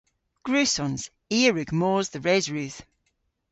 [0.45, 1.03] Gwrussons.
[1.37, 2.77] I a wrug mos dhe Resrudh.